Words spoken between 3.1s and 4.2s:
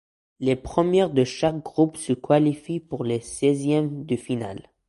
seizièmes de